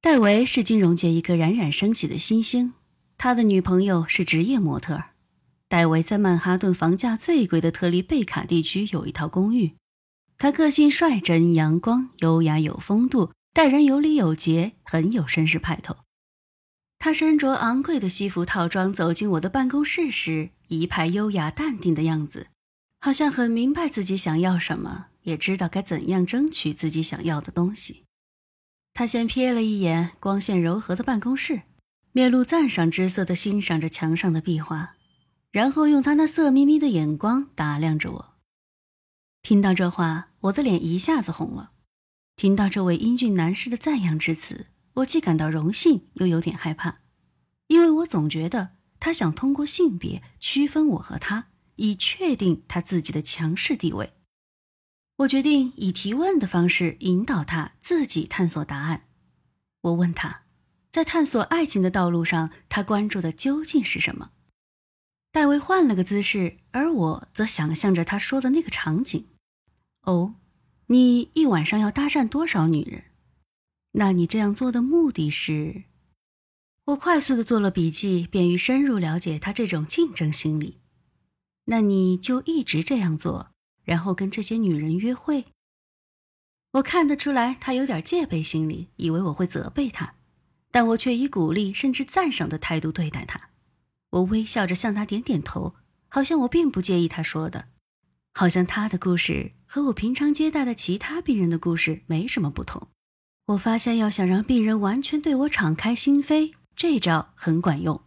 [0.00, 2.74] 戴维是金融界一个冉冉升起的新星，
[3.16, 5.02] 他的女朋友是职业模特。
[5.68, 9.74] 戴维在曼哈顿房价最贵的特利贝卡地区有一套公寓。
[10.38, 15.96] 他个性率真、阳光、优雅有风度，待人有礼有节，很有绅士派头。
[17.00, 22.46] 他身着昂贵的西服套装走进我的办公室时，一派优雅淡定的样子，
[23.00, 28.04] 好像很明白自己想要什么，也知道该怎样争取自己想要的东西。
[28.98, 31.62] 他先瞥了一眼光线柔和的办公室，
[32.10, 34.96] 面露赞赏之色地欣赏着墙上的壁画，
[35.52, 38.34] 然后用他那色眯眯的眼光打量着我。
[39.40, 41.70] 听到这话，我的脸一下子红了。
[42.34, 46.98] 听到这位英俊男士的赞扬之词，我既感到荣幸，又有点害怕，
[47.68, 54.14] 因为我总觉得他想通过性别区分我和他，以确定他自己的强势地位。
[55.18, 59.08] 我决定以提问的方式引导他自己探索答案。
[59.80, 60.42] 我问他，
[60.92, 64.30] 在探索爱情的道路上，他关注的究竟是什么？
[65.32, 69.26] 戴维换了个姿势，而我则想象着他说的那个场景。
[70.02, 70.36] 哦，
[70.86, 73.04] 你一晚上要搭讪多少女人？
[73.92, 75.82] 那你这样做的目的是？
[76.84, 80.78] 我快速的做了笔记，便于深入了解他这种竞争心理。
[81.64, 83.50] 那你就一直这样做？
[83.88, 85.46] 然后跟这些女人约会。
[86.72, 90.12] 我看得出来，他有点戒备心理，以为我会责备他，
[90.70, 93.48] 但我却以鼓励甚至赞赏的态度对待他。
[94.10, 95.74] 我微笑着向他点点头，
[96.08, 97.68] 好像我并不介意他说的，
[98.34, 102.88] 好像他的故事和我平常接待的其他病人的故事没什么不同。
[103.46, 108.02] 我发现，要想让病人完全对我敞开心扉，这招很管用。